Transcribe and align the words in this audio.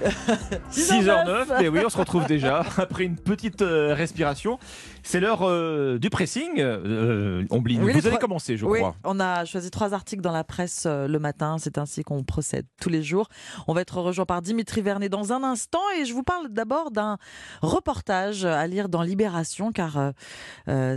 6h09, 0.72 1.46
mais 1.60 1.68
oui, 1.68 1.80
on 1.84 1.88
se 1.88 1.96
retrouve 1.98 2.26
déjà 2.26 2.60
après 2.78 3.04
une 3.04 3.16
petite 3.16 3.62
euh, 3.62 3.94
respiration. 3.94 4.58
C'est 5.02 5.20
l'heure 5.20 5.40
euh, 5.48 5.98
du 5.98 6.10
pressing. 6.10 6.50
Euh, 6.58 7.44
Oui, 7.50 7.78
vous 7.78 8.00
trois- 8.00 8.18
commencé, 8.18 8.56
je 8.56 8.66
Oui, 8.66 8.78
crois. 8.78 8.94
on 9.04 9.18
a 9.20 9.44
choisi 9.44 9.70
trois 9.70 9.94
articles 9.94 10.22
dans 10.22 10.32
la 10.32 10.44
presse 10.44 10.84
euh, 10.86 11.08
le 11.08 11.18
matin. 11.18 11.56
C'est 11.58 11.78
ainsi 11.78 12.02
qu'on 12.02 12.22
procède 12.22 12.66
tous 12.80 12.88
les 12.90 13.02
jours. 13.02 13.28
On 13.66 13.72
va 13.74 13.80
être 13.80 13.98
rejoint 14.00 14.26
par 14.26 14.42
Dimitri 14.42 14.82
Vernet 14.82 15.08
dans 15.08 15.32
un 15.32 15.42
instant 15.42 15.80
et 15.98 16.04
je 16.04 16.12
vous 16.12 16.22
parle 16.22 16.48
d'abord 16.50 16.90
d'un 16.90 17.16
reportage 17.62 18.44
à 18.44 18.66
lire 18.66 18.88
dans 18.88 19.02
Libération 19.02 19.72
car 19.72 20.12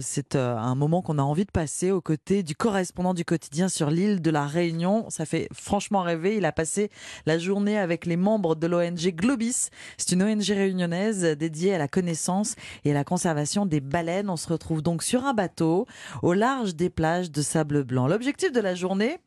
c'est 0.01 0.35
un 0.35 0.75
moment 0.75 1.01
qu'on 1.01 1.17
a 1.17 1.21
envie 1.23 1.45
de 1.45 1.51
passer 1.51 1.91
aux 1.91 2.01
côtés 2.01 2.43
du 2.43 2.55
correspondant 2.55 3.13
du 3.13 3.25
quotidien 3.25 3.69
sur 3.69 3.89
l'île 3.89 4.21
de 4.21 4.29
la 4.31 4.45
Réunion. 4.45 5.05
Ça 5.09 5.25
fait 5.25 5.47
franchement 5.53 6.01
rêver. 6.01 6.37
Il 6.37 6.45
a 6.45 6.51
passé 6.51 6.89
la 7.25 7.37
journée 7.37 7.77
avec 7.77 8.05
les 8.05 8.17
membres 8.17 8.55
de 8.55 8.67
l'ONG 8.67 8.92
Globis. 8.95 9.69
C'est 9.97 10.11
une 10.13 10.23
ONG 10.23 10.43
réunionnaise 10.47 11.23
dédiée 11.37 11.73
à 11.73 11.77
la 11.77 11.87
connaissance 11.87 12.55
et 12.85 12.91
à 12.91 12.93
la 12.93 13.03
conservation 13.03 13.65
des 13.65 13.81
baleines. 13.81 14.29
On 14.29 14.37
se 14.37 14.47
retrouve 14.47 14.81
donc 14.81 15.03
sur 15.03 15.25
un 15.25 15.33
bateau 15.33 15.85
au 16.21 16.33
large 16.33 16.75
des 16.75 16.89
plages 16.89 17.31
de 17.31 17.41
sable 17.41 17.83
blanc. 17.83 18.07
L'objectif 18.07 18.51
de 18.51 18.61
la 18.61 18.75
journée 18.75 19.19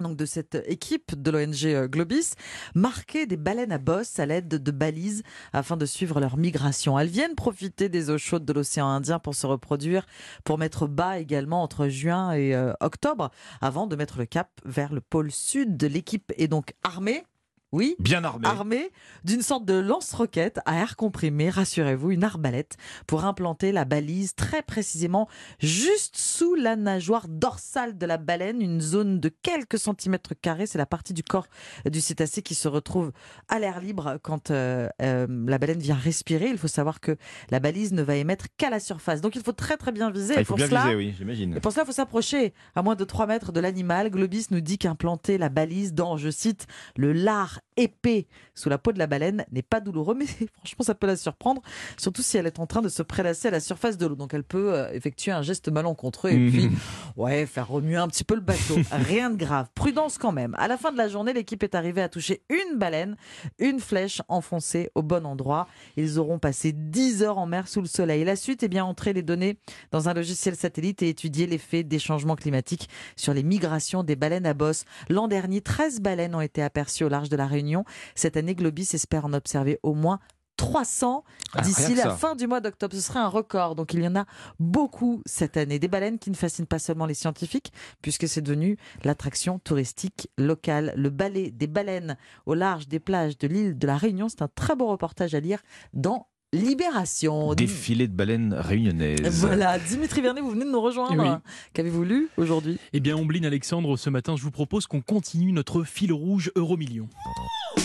donc 0.00 0.16
de 0.16 0.26
cette 0.26 0.62
équipe 0.66 1.20
de 1.20 1.30
l'ONG 1.30 1.64
euh, 1.64 1.88
Globis, 1.88 2.34
marquer 2.74 3.26
des 3.26 3.36
baleines 3.36 3.72
à 3.72 3.78
bosse 3.78 4.18
à 4.18 4.26
l'aide 4.26 4.48
de 4.48 4.70
balises 4.70 5.22
afin 5.52 5.76
de 5.76 5.86
suivre 5.86 6.20
leur 6.20 6.36
migration. 6.36 6.98
Elles 6.98 7.08
viennent 7.08 7.34
profiter 7.34 7.88
des 7.88 8.10
eaux 8.10 8.18
chaudes 8.18 8.44
de 8.44 8.52
l'océan 8.52 8.88
Indien 8.88 9.18
pour 9.18 9.34
se 9.34 9.46
reproduire, 9.46 10.06
pour 10.44 10.58
mettre 10.58 10.86
bas 10.86 11.18
également 11.18 11.62
entre 11.62 11.88
juin 11.88 12.32
et 12.32 12.54
euh, 12.54 12.72
octobre, 12.80 13.30
avant 13.60 13.86
de 13.86 13.96
mettre 13.96 14.18
le 14.18 14.26
cap 14.26 14.50
vers 14.64 14.92
le 14.92 15.00
pôle 15.00 15.32
sud. 15.32 15.82
L'équipe 15.82 16.32
est 16.36 16.48
donc 16.48 16.74
armée. 16.82 17.24
Oui, 17.70 17.96
Bien 17.98 18.24
armé. 18.24 18.46
armée 18.48 18.90
d'une 19.24 19.42
sorte 19.42 19.66
de 19.66 19.74
lance-roquette 19.74 20.58
à 20.64 20.76
air 20.78 20.96
comprimé, 20.96 21.50
rassurez-vous, 21.50 22.12
une 22.12 22.24
arbalète, 22.24 22.76
pour 23.06 23.26
implanter 23.26 23.72
la 23.72 23.84
balise 23.84 24.34
très 24.34 24.62
précisément 24.62 25.28
juste 25.58 26.16
sous 26.16 26.54
la 26.54 26.76
nageoire 26.76 27.26
dorsale 27.28 27.98
de 27.98 28.06
la 28.06 28.16
baleine, 28.16 28.62
une 28.62 28.80
zone 28.80 29.20
de 29.20 29.28
quelques 29.28 29.78
centimètres 29.78 30.32
carrés. 30.40 30.66
C'est 30.66 30.78
la 30.78 30.86
partie 30.86 31.12
du 31.12 31.22
corps 31.22 31.46
du 31.84 32.00
cétacé 32.00 32.40
qui 32.40 32.54
se 32.54 32.68
retrouve 32.68 33.12
à 33.48 33.58
l'air 33.58 33.80
libre 33.80 34.18
quand 34.22 34.50
euh, 34.50 34.88
euh, 35.02 35.26
la 35.46 35.58
baleine 35.58 35.78
vient 35.80 35.94
respirer. 35.94 36.48
Il 36.48 36.56
faut 36.58 36.68
savoir 36.68 37.00
que 37.00 37.16
la 37.50 37.60
balise 37.60 37.92
ne 37.92 38.02
va 38.02 38.16
émettre 38.16 38.46
qu'à 38.56 38.70
la 38.70 38.80
surface. 38.80 39.20
Donc 39.20 39.36
il 39.36 39.42
faut 39.42 39.52
très 39.52 39.76
très 39.76 39.92
bien 39.92 40.10
viser. 40.10 40.34
Ah, 40.36 40.40
il 40.40 40.44
faut 40.46 40.54
pour 40.54 40.56
bien 40.56 40.68
cela, 40.68 40.84
viser, 40.84 40.96
oui, 40.96 41.14
j'imagine. 41.18 41.54
et 41.56 41.60
pour 41.60 41.72
cela, 41.72 41.82
il 41.82 41.86
faut 41.86 41.92
s'approcher 41.92 42.54
à 42.74 42.82
moins 42.82 42.94
de 42.94 43.04
3 43.04 43.26
mètres 43.26 43.52
de 43.52 43.60
l'animal. 43.60 44.08
Globis 44.10 44.46
nous 44.50 44.60
dit 44.62 44.78
qu'implanter 44.78 45.36
la 45.36 45.50
balise 45.50 45.92
dans, 45.92 46.16
je 46.16 46.30
cite, 46.30 46.66
le 46.96 47.12
lard 47.12 47.57
épais 47.76 48.26
sous 48.54 48.68
la 48.68 48.78
peau 48.78 48.92
de 48.92 48.98
la 48.98 49.06
baleine 49.06 49.44
n'est 49.52 49.62
pas 49.62 49.80
douloureux, 49.80 50.14
mais 50.14 50.26
franchement, 50.56 50.84
ça 50.84 50.94
peut 50.94 51.06
la 51.06 51.16
surprendre, 51.16 51.62
surtout 51.96 52.22
si 52.22 52.36
elle 52.36 52.46
est 52.46 52.58
en 52.58 52.66
train 52.66 52.82
de 52.82 52.88
se 52.88 53.02
prélasser 53.02 53.48
à 53.48 53.50
la 53.50 53.60
surface 53.60 53.96
de 53.96 54.06
l'eau. 54.06 54.16
Donc, 54.16 54.34
elle 54.34 54.44
peut 54.44 54.74
euh, 54.74 54.92
effectuer 54.92 55.32
un 55.32 55.42
geste 55.42 55.68
malencontreux 55.68 56.30
et 56.30 56.50
puis, 56.50 56.70
ouais, 57.16 57.46
faire 57.46 57.68
remuer 57.68 57.96
un 57.96 58.08
petit 58.08 58.24
peu 58.24 58.34
le 58.34 58.40
bateau. 58.40 58.76
Rien 58.90 59.30
de 59.30 59.36
grave. 59.36 59.68
Prudence 59.74 60.18
quand 60.18 60.32
même. 60.32 60.54
À 60.58 60.68
la 60.68 60.76
fin 60.76 60.92
de 60.92 60.96
la 60.96 61.08
journée, 61.08 61.32
l'équipe 61.32 61.62
est 61.62 61.74
arrivée 61.74 62.02
à 62.02 62.08
toucher 62.08 62.42
une 62.48 62.78
baleine, 62.78 63.16
une 63.58 63.80
flèche 63.80 64.22
enfoncée 64.28 64.90
au 64.94 65.02
bon 65.02 65.26
endroit. 65.26 65.68
Ils 65.96 66.18
auront 66.18 66.38
passé 66.38 66.72
10 66.72 67.22
heures 67.22 67.38
en 67.38 67.46
mer 67.46 67.68
sous 67.68 67.80
le 67.80 67.86
soleil. 67.86 68.24
La 68.24 68.36
suite, 68.36 68.62
eh 68.62 68.68
bien, 68.68 68.84
entrer 68.84 69.12
les 69.12 69.22
données 69.22 69.58
dans 69.90 70.08
un 70.08 70.14
logiciel 70.14 70.56
satellite 70.56 71.02
et 71.02 71.08
étudier 71.08 71.46
l'effet 71.46 71.84
des 71.84 71.98
changements 71.98 72.36
climatiques 72.36 72.88
sur 73.16 73.34
les 73.34 73.42
migrations 73.42 74.02
des 74.02 74.16
baleines 74.16 74.46
à 74.46 74.54
bosse. 74.54 74.84
L'an 75.08 75.28
dernier, 75.28 75.60
13 75.60 76.00
baleines 76.00 76.34
ont 76.34 76.40
été 76.40 76.62
aperçues 76.62 77.04
au 77.04 77.08
large 77.08 77.28
de 77.28 77.36
la 77.36 77.46
Réunion. 77.48 77.84
Cette 78.14 78.36
année, 78.36 78.54
Globis 78.54 78.88
espère 78.92 79.24
en 79.24 79.32
observer 79.32 79.78
au 79.82 79.94
moins 79.94 80.20
300 80.58 81.24
Ah, 81.54 81.62
d'ici 81.62 81.94
la 81.94 82.10
fin 82.10 82.34
du 82.34 82.46
mois 82.46 82.60
d'octobre. 82.60 82.94
Ce 82.94 83.00
serait 83.00 83.20
un 83.20 83.28
record. 83.28 83.74
Donc 83.74 83.94
il 83.94 84.02
y 84.02 84.06
en 84.06 84.16
a 84.16 84.26
beaucoup 84.58 85.22
cette 85.24 85.56
année. 85.56 85.78
Des 85.78 85.88
baleines 85.88 86.18
qui 86.18 86.30
ne 86.30 86.36
fascinent 86.36 86.66
pas 86.66 86.78
seulement 86.78 87.06
les 87.06 87.14
scientifiques, 87.14 87.72
puisque 88.02 88.28
c'est 88.28 88.42
devenu 88.42 88.76
l'attraction 89.04 89.58
touristique 89.60 90.28
locale. 90.36 90.92
Le 90.96 91.08
ballet 91.08 91.50
des 91.50 91.68
baleines 91.68 92.18
au 92.44 92.54
large 92.54 92.88
des 92.88 93.00
plages 93.00 93.38
de 93.38 93.46
l'île 93.46 93.78
de 93.78 93.86
la 93.86 93.96
Réunion, 93.96 94.28
c'est 94.28 94.42
un 94.42 94.48
très 94.48 94.76
beau 94.76 94.88
reportage 94.88 95.34
à 95.34 95.40
lire 95.40 95.62
dans 95.94 96.26
Libération. 96.54 97.52
Défilé 97.52 98.08
de 98.08 98.14
baleines 98.14 98.54
réunionnaises. 98.54 99.20
Voilà, 99.44 99.78
Dimitri 99.78 100.22
Vernet, 100.22 100.40
vous 100.40 100.52
venez 100.52 100.64
de 100.64 100.70
nous 100.70 100.80
rejoindre. 100.80 101.22
Oui. 101.22 101.28
Qu'avez-vous 101.74 102.04
lu 102.04 102.28
aujourd'hui? 102.38 102.78
Eh 102.94 103.00
bien, 103.00 103.16
Ombline 103.18 103.44
Alexandre, 103.44 103.98
ce 103.98 104.08
matin, 104.08 104.34
je 104.34 104.44
vous 104.44 104.50
propose 104.50 104.86
qu'on 104.86 105.02
continue 105.02 105.52
notre 105.52 105.84
fil 105.84 106.10
rouge 106.10 106.50
Euromillion. 106.56 107.06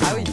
Ah 0.01 0.13
oui, 0.16 0.24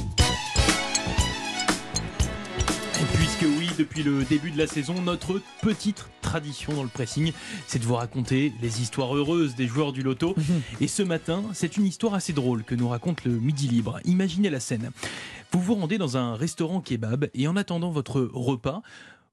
Et 3.01 3.17
Puisque 3.17 3.43
oui, 3.59 3.69
depuis 3.77 4.05
le 4.05 4.23
début 4.23 4.53
de 4.53 4.59
la 4.59 4.69
saison, 4.69 4.95
notre 5.03 5.41
petite 5.61 6.07
tradition 6.23 6.73
dans 6.73 6.85
le 6.85 6.89
pressing, 6.89 7.33
c'est 7.67 7.81
de 7.81 7.85
vous 7.85 7.97
raconter 7.97 8.53
les 8.63 8.81
histoires 8.81 9.17
heureuses 9.17 9.57
des 9.57 9.67
joueurs 9.67 9.93
du 9.93 10.03
loto. 10.03 10.37
Et 10.81 10.87
ce 10.87 11.03
matin, 11.03 11.43
c'est 11.53 11.77
une 11.77 11.85
histoire 11.87 12.15
assez 12.15 12.33
drôle 12.33 12.63
que 12.63 12.77
nous 12.77 12.89
raconte 12.89 13.25
le 13.25 13.33
Midi 13.33 13.67
Libre. 13.67 13.99
Imaginez 14.05 14.51
la 14.51 14.61
scène. 14.61 14.91
Vous 15.53 15.61
vous 15.61 15.75
rendez 15.75 15.99
dans 15.99 16.17
un 16.17 16.37
restaurant 16.37 16.81
kebab 16.81 17.29
et 17.35 17.49
en 17.49 17.57
attendant 17.57 17.91
votre 17.91 18.21
repas, 18.21 18.83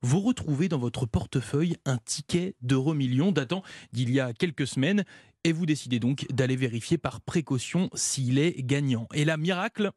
vous 0.02 0.20
retrouvez 0.20 0.68
dans 0.68 0.80
votre 0.80 1.06
portefeuille 1.06 1.78
un 1.86 1.98
ticket 1.98 2.56
d'euro 2.64 2.96
million 2.96 3.32
datant 3.32 3.62
d'il 3.94 4.10
y 4.10 4.20
a 4.20 4.34
quelques 4.34 4.66
semaines 4.66 5.06
et 5.44 5.52
vous 5.52 5.68
décidez 5.68 6.00
donc 6.00 6.26
d'aller 6.32 6.56
vérifier 6.56 6.98
par 6.98 7.22
précaution 7.22 7.92
s'il 7.94 8.40
est 8.40 8.64
gagnant. 8.64 9.08
Et 9.14 9.26
là, 9.26 9.38
miracle, 9.38 9.92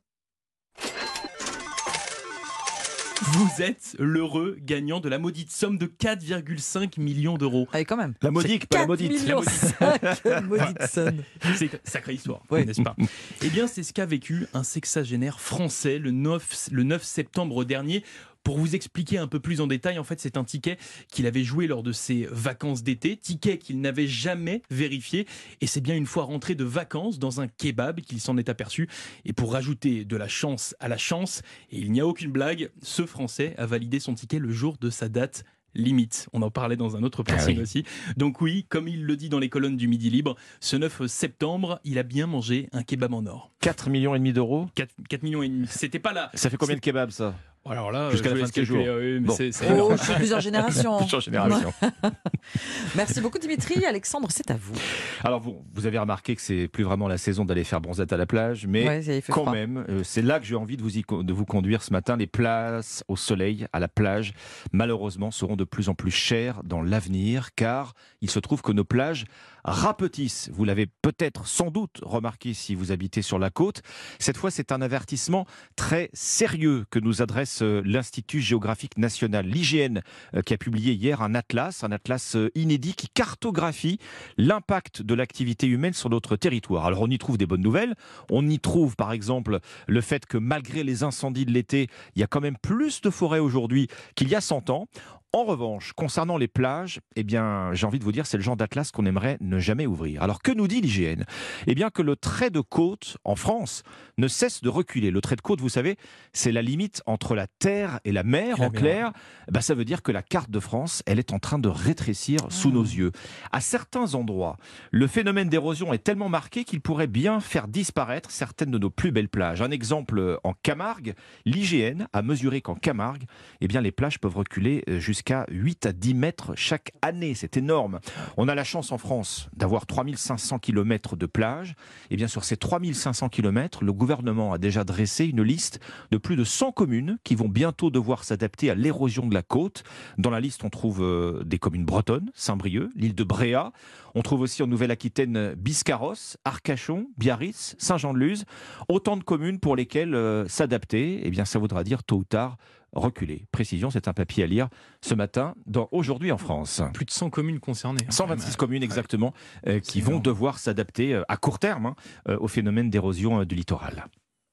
vous 3.23 3.63
êtes 3.63 3.97
l'heureux 3.99 4.57
gagnant 4.61 5.01
de 5.01 5.09
la 5.09 5.19
maudite 5.19 5.51
somme 5.51 5.77
de 5.77 5.87
4,5 5.87 6.99
millions 7.01 7.37
d'euros. 7.37 7.69
allez 7.73 7.85
quand 7.85 7.97
même. 7.97 8.15
La 8.23 8.31
modique, 8.31 8.67
pas 8.67 8.79
la 8.79 8.83
4 8.85 8.89
maudite. 8.89 9.13
millions 9.13 9.43
cinq, 9.43 10.25
maudite 10.45 10.83
somme. 10.91 11.23
C'est 11.57 11.67
une 11.67 11.79
sacrée 11.85 12.15
histoire, 12.15 12.43
n'est-ce 12.51 12.83
pas? 12.83 12.97
Eh 13.43 13.49
bien, 13.49 13.67
c'est 13.67 13.83
ce 13.83 13.93
qu'a 13.93 14.07
vécu 14.07 14.47
un 14.55 14.63
sexagénaire 14.63 15.41
français 15.41 15.99
le 15.99 16.11
9, 16.11 16.69
le 16.73 16.83
9 16.83 17.03
septembre 17.03 17.65
dernier. 17.65 18.05
Pour 18.43 18.59
vous 18.59 18.75
expliquer 18.75 19.19
un 19.19 19.27
peu 19.27 19.41
plus 19.41 19.61
en 19.61 19.67
détail, 19.67 19.99
en 19.99 20.05
fait, 20.05 20.21
c'est 20.21 20.37
un 20.37 20.45
ticket 20.45 20.79
qu'il 21.09 21.27
avait 21.27 21.45
joué 21.45 21.67
lors 21.67 21.83
de 21.83 21.93
ses 21.93 22.27
vacances 22.31 22.83
d'été, 22.83 23.17
ticket 23.17 23.59
qu'il 23.59 23.81
n'avait 23.81 24.07
jamais 24.07 24.63
vérifié. 24.71 25.27
Et 25.61 25.67
c'est 25.67 25.81
bien 25.81 25.95
une 25.95 26.07
fois 26.07 26.25
rentré 26.25 26.55
de 26.55 26.65
vacances 26.65 27.19
dans 27.19 27.41
un 27.41 27.49
kebab 27.49 28.01
qu'il 28.01 28.21
s'en 28.21 28.37
est 28.39 28.49
aperçu. 28.49 28.89
Et 29.25 29.33
pour 29.33 29.53
rajouter 29.53 30.05
de 30.05 30.17
la 30.17 30.29
chance 30.29 30.75
à 30.81 30.89
la 30.89 30.97
chance, 30.97 31.43
et 31.71 31.79
il 31.79 31.93
n'y 31.93 32.01
a 32.01 32.07
aucune 32.07 32.31
blague, 32.31 32.71
ce 32.83 33.07
Français 33.07 33.55
a 33.59 33.67
validé 33.67 34.01
son 34.01 34.15
ticket 34.15 34.39
le 34.39 34.51
jour 34.51 34.77
de 34.81 34.91
sa 34.91 35.09
date 35.09 35.45
limite. 35.75 36.29
On 36.33 36.43
en 36.43 36.51
parlait 36.51 36.77
dans 36.77 36.97
un 36.97 37.03
autre 37.03 37.23
pressing 37.23 37.57
oui. 37.57 37.63
aussi. 37.63 37.85
Donc 38.17 38.41
oui, 38.41 38.67
comme 38.69 38.89
il 38.89 39.05
le 39.05 39.17
dit 39.17 39.29
dans 39.29 39.39
les 39.39 39.49
colonnes 39.49 39.77
du 39.77 39.89
Midi 39.89 40.11
Libre, 40.11 40.37
ce 40.61 40.77
9 40.77 41.07
septembre, 41.07 41.81
il 41.85 41.99
a 41.99 42.03
bien 42.03 42.27
mangé 42.27 42.69
un 42.73 42.83
kebab 42.83 43.15
en 43.15 43.27
or. 43.27 43.51
4 43.61 43.91
millions 43.91 44.15
et 44.15 44.19
demi 44.19 44.33
d'euros? 44.33 44.69
4, 44.75 45.23
millions 45.23 45.43
et 45.43 45.49
demi. 45.49 45.67
C'était 45.69 45.99
pas 45.99 46.13
là. 46.13 46.31
Ça 46.35 46.51
fait 46.51 46.57
combien 46.57 46.77
de 46.77 46.81
kebabs, 46.81 47.11
ça? 47.11 47.35
Alors 47.69 47.93
là, 47.93 48.11
Jusqu'à 48.11 48.31
je 48.31 48.35
la 48.37 48.47
fin 48.47 48.61
de 48.61 48.65
jours. 48.65 48.85
oui, 48.99 49.21
Bon. 49.21 49.35
c'est- 49.35 49.51
Oh, 49.79 49.93
plusieurs 50.17 50.41
générations. 50.41 50.97
Plusieurs 50.99 51.21
générations. 51.21 51.73
Merci 52.97 53.21
beaucoup 53.21 53.39
Dimitri. 53.39 53.85
Alexandre, 53.85 54.29
c'est 54.31 54.51
à 54.51 54.57
vous. 54.57 54.75
Alors, 55.23 55.41
vous, 55.41 55.63
vous 55.75 55.87
avez 55.87 55.99
remarqué 55.99 56.35
que 56.35 56.41
c'est 56.43 56.69
plus 56.69 56.85
vraiment 56.85 57.07
la 57.07 57.19
saison 57.19 57.45
d'aller 57.45 57.65
faire 57.65 57.81
bronzette 57.83 58.13
à 58.13 58.17
la 58.17 58.25
plage, 58.27 58.67
mais 58.67 58.89
Ouais, 58.89 59.23
quand 59.29 59.43
froid. 59.43 59.53
même, 59.53 59.85
euh, 59.91 60.01
c'est 60.05 60.23
là 60.23 60.41
que 60.41 60.47
j'ai 60.47 60.55
envie 60.57 60.79
de 60.79 60.83
vous, 60.83 60.97
y 60.97 61.05
de 61.11 61.33
vous 61.33 61.45
conduire 61.45 61.83
ce 61.83 61.93
matin. 61.93 62.17
Les 62.17 62.27
places 62.27 63.05
au 63.09 63.17
soleil, 63.17 63.67
à 63.75 63.79
la 63.79 63.89
plage, 63.89 64.33
malheureusement, 64.73 65.31
seront 65.31 65.57
de 65.57 65.65
plus 65.65 65.89
en 65.91 65.95
plus 65.95 66.11
chères 66.11 66.63
dans 66.65 66.81
l'avenir, 66.83 67.55
car 67.55 67.93
il 68.23 68.31
se 68.31 68.39
trouve 68.39 68.63
que 68.63 68.73
nos 68.73 68.85
plages 68.85 69.27
rapetissent. 69.65 70.51
Vous 70.53 70.65
l'avez 70.65 70.87
peut-être 70.87 71.47
sans 71.47 71.71
doute 71.71 72.01
remarqué 72.03 72.55
si 72.55 72.75
vous 72.75 72.93
habitez 72.93 73.23
sur 73.23 73.39
la 73.39 73.51
côte. 73.51 73.83
Cette 74.19 74.37
fois, 74.37 74.51
c'est 74.51 74.73
un 74.73 74.81
avertissement 74.81 75.47
très 75.77 76.11
sérieux 76.13 76.85
que 76.91 76.99
nous 76.99 77.23
adresse 77.23 77.63
euh, 77.63 77.83
l'Institut 77.85 78.41
géographique 78.41 78.97
national, 78.99 79.47
l'IGN, 79.47 80.01
euh, 80.35 80.43
qui 80.43 80.55
a 80.55 80.59
publié 80.59 80.95
hier 80.95 81.23
un 81.23 81.35
atlas, 81.35 81.85
un 81.85 81.93
atlas 81.93 82.37
euh, 82.37 82.51
inédit 82.55 82.95
qui 82.95 83.09
cartographie 83.09 83.99
l'impact 84.37 85.03
de 85.03 85.15
l'activité 85.15 85.67
humaine 85.67 85.93
sur 85.93 86.11
notre 86.11 86.37
territoire. 86.37 86.87
Alors 86.87 87.03
on 87.03 87.09
y 87.09 87.19
trouve 87.19 87.39
des 87.39 87.47
bonnes 87.47 87.63
nouvelles, 87.63 87.95
on 88.31 88.49
y 88.49 88.59
trouve 88.59 88.97
par 88.97 89.13
exemple 89.13 89.61
le 89.87 90.01
fait 90.01 90.27
que 90.27 90.39
malgré 90.39 90.85
les 90.85 91.03
incendies 91.03 91.47
de 91.47 91.53
l'été, 91.53 91.89
il 92.15 92.21
y 92.21 92.23
a 92.23 92.27
quand 92.27 92.41
même 92.41 92.57
plus 92.57 93.01
de 93.01 93.11
forêts 93.11 93.39
aujourd'hui 93.39 93.89
qu'il 94.15 94.29
y 94.29 94.35
a 94.35 94.41
100 94.41 94.71
ans. 94.71 94.89
En 95.33 95.45
revanche, 95.45 95.93
concernant 95.93 96.37
les 96.37 96.49
plages, 96.49 96.99
eh 97.15 97.23
bien, 97.23 97.73
j'ai 97.73 97.87
envie 97.87 98.01
de 98.01 98.05
vous 98.05 98.11
dire, 98.11 98.27
c'est 98.27 98.37
le 98.37 98.43
genre 98.43 98.57
d'atlas 98.57 98.91
qu'on 98.91 99.07
aimerait 99.07 99.37
ne 99.41 99.61
jamais 99.61 99.87
ouvrir. 99.87 100.25
Alors, 100.25 100.43
que 100.43 100.51
nous 100.51 100.67
dit 100.67 100.81
l'hygiène? 100.81 101.25
Eh 101.69 101.77
bien, 101.77 101.91
que 101.91 102.03
le 102.03 102.17
trait 102.17 102.51
de 102.51 102.59
côte 102.59 103.17
en 103.23 103.37
France 103.37 103.85
ne 104.19 104.27
cesse 104.27 104.61
de 104.61 104.69
reculer. 104.69 105.13
Le 105.13 105.21
trait 105.21 105.37
de 105.37 105.41
côte, 105.41 105.61
vous 105.61 105.69
savez, 105.69 105.97
c'est 106.33 106.51
la 106.51 106.63
limite 106.63 107.01
entre 107.07 107.37
la 107.37 107.47
terre 107.47 108.01
et 108.05 108.11
la 108.11 108.25
mer, 108.25 108.59
la 108.59 108.67
en 108.67 108.71
mer. 108.71 108.81
clair. 108.81 109.13
Bah, 109.49 109.61
ça 109.61 109.75
veut 109.75 109.85
dire 109.85 110.03
que 110.03 110.11
la 110.11 110.23
carte 110.23 110.51
de 110.51 110.59
France, 110.59 111.05
elle 111.07 111.21
est 111.21 111.33
en 111.33 111.39
train 111.39 111.61
de 111.61 111.69
rétrécir 111.69 112.41
sous 112.49 112.73
nos 112.73 112.83
yeux. 112.83 113.13
À 113.53 113.61
certains 113.61 114.15
endroits, 114.15 114.57
le 114.91 115.07
phénomène 115.07 115.49
d'érosion 115.49 115.93
est 115.93 116.03
tellement 116.03 116.29
marqué 116.29 116.65
qu'il 116.65 116.81
pourrait 116.81 117.07
bien 117.07 117.39
faire 117.39 117.69
disparaître 117.69 118.33
certaines 118.33 118.73
de 118.73 118.79
nos 118.79 118.91
plus 118.91 119.13
belles 119.13 119.29
plages. 119.29 119.63
Un 119.63 119.71
exemple 119.71 120.41
en 120.43 120.55
Camargue, 120.55 121.15
l'IGN 121.45 122.09
a 122.13 122.23
mesuré 122.23 122.63
qu'en 122.63 122.75
Camargue, 122.75 123.27
eh 123.61 123.69
bien, 123.69 123.81
les 123.81 123.93
plages 123.93 124.19
peuvent 124.19 124.37
reculer 124.37 124.83
euh, 124.89 124.99
jusqu'à 125.21 125.45
8 125.51 125.85
à 125.85 125.93
10 125.93 126.15
mètres 126.15 126.53
chaque 126.57 126.93
année. 127.03 127.35
C'est 127.35 127.59
énorme. 127.59 128.01
On 128.39 128.49
a 128.49 128.55
la 128.55 128.65
chance 128.65 128.91
en 128.91 128.97
France 128.97 129.51
d'avoir 129.55 129.85
3500 129.85 130.59
km 130.59 131.15
de 131.15 131.27
plages. 131.27 131.75
Et 132.11 132.17
bien, 132.17 132.27
sur 132.27 132.43
ces 132.43 132.57
3500 132.57 133.29
km, 133.29 133.85
le 133.85 133.93
gouvernement 133.93 134.55
a 134.55 134.57
déjà 134.57 134.83
dressé 134.83 135.27
une 135.27 135.43
liste 135.43 135.79
de 136.11 136.17
plus 136.17 136.37
de 136.37 136.45
100 136.45 136.73
communes 136.73 137.19
qui 137.23 137.35
vont 137.35 137.51
bientôt 137.51 137.91
devoir 137.91 138.25
s'adapter 138.25 138.71
à 138.71 138.75
l'érosion 138.75 139.27
de 139.27 139.35
la 139.35 139.43
côte. 139.43 139.85
Dans 140.17 140.31
la 140.31 140.41
liste, 140.41 140.65
on 140.65 140.71
trouve 140.71 141.03
euh, 141.03 141.45
des 141.45 141.59
communes 141.59 141.85
bretonnes, 141.85 142.31
Saint-Brieuc, 142.33 142.89
l'île 142.97 143.15
de 143.15 143.25
Bréa. 143.25 143.73
On 144.15 144.23
trouve 144.23 144.41
aussi 144.41 144.63
en 144.63 144.69
Nouvelle-Aquitaine 144.69 145.53
Biscarrosse, 145.55 146.39
Arcachon, 146.47 147.09
Biarritz, 147.19 147.77
Saint-Jean-de-Luz. 147.79 148.47
Autant 148.89 149.19
de 149.19 149.23
communes 149.23 149.61
pour 149.61 149.77
lesquelles 149.77 150.15
euh, 150.15 150.49
s'adapter, 150.49 151.21
eh 151.25 151.31
bien, 151.31 151.45
ça 151.45 151.59
voudra 151.59 151.85
dire 151.85 152.05
tôt 152.05 152.17
ou 152.17 152.25
tard 152.25 152.57
reculer. 152.93 153.47
Précision, 153.53 153.91
c'est 153.91 154.09
un 154.09 154.13
papier 154.13 154.45
à 154.45 154.47
lire 154.47 154.69
ce 155.01 155.15
matin 155.15 155.55
dans 155.67 155.89
Aujourd'hui 155.93 156.33
en 156.33 156.39
France. 156.39 156.83
Plus 156.93 157.05
de 157.05 157.11
100 157.11 157.31
communes 157.31 157.61
concernées. 157.61 158.05
hein, 158.07 158.11
126 158.11 158.45
quand 158.45 158.51
même. 158.51 158.57
communes 158.57 158.83
exactement 158.83 159.33
euh, 159.67 159.81
qui 159.81 160.01
vont 160.01 160.13
énorme. 160.13 160.23
devoir 160.23 160.59
s'adapter 160.59 161.15
euh, 161.15 161.23
à 161.29 161.37
court 161.37 161.59
terme 161.59 161.87
hein, 161.87 161.97
euh, 162.29 162.39
au 162.39 162.49
phénomène 162.49 162.91
d'érosion 162.91 163.45
du 163.45 163.55
littoral. 163.55 164.07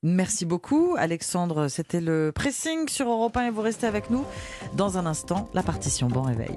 Merci 0.04 0.46
beaucoup, 0.46 0.96
Alexandre. 0.98 1.68
C'était 1.70 2.02
le 2.02 2.32
pressing 2.34 2.88
sur 2.88 3.10
Europe 3.10 3.36
1 3.36 3.48
et 3.48 3.50
vous 3.50 3.62
restez 3.62 3.88
avec 3.88 4.10
nous. 4.10 4.24
Dans 4.76 4.98
un 4.98 5.06
instant, 5.06 5.50
la 5.54 5.64
partition 5.64 6.08
Bon 6.08 6.22
Réveil. 6.22 6.56